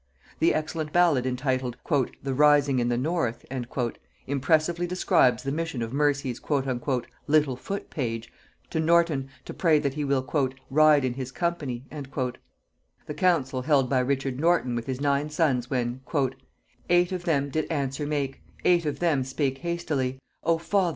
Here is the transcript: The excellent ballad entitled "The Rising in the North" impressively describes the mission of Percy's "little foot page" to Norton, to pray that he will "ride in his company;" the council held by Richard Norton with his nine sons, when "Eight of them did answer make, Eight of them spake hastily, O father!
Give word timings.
The 0.39 0.55
excellent 0.55 0.91
ballad 0.91 1.27
entitled 1.27 1.77
"The 2.23 2.33
Rising 2.33 2.79
in 2.79 2.89
the 2.89 2.97
North" 2.97 3.45
impressively 4.25 4.87
describes 4.87 5.43
the 5.43 5.51
mission 5.51 5.83
of 5.83 5.91
Percy's 5.91 6.41
"little 7.27 7.55
foot 7.55 7.89
page" 7.91 8.33
to 8.71 8.79
Norton, 8.79 9.29
to 9.45 9.53
pray 9.53 9.77
that 9.77 9.93
he 9.93 10.03
will 10.03 10.27
"ride 10.71 11.05
in 11.05 11.13
his 11.13 11.31
company;" 11.31 11.85
the 11.91 13.13
council 13.15 13.61
held 13.61 13.91
by 13.91 13.99
Richard 13.99 14.39
Norton 14.39 14.73
with 14.73 14.87
his 14.87 14.99
nine 14.99 15.29
sons, 15.29 15.69
when 15.69 16.01
"Eight 16.89 17.11
of 17.11 17.25
them 17.25 17.51
did 17.51 17.71
answer 17.71 18.07
make, 18.07 18.41
Eight 18.65 18.87
of 18.87 18.97
them 18.97 19.23
spake 19.23 19.59
hastily, 19.59 20.17
O 20.43 20.57
father! 20.57 20.89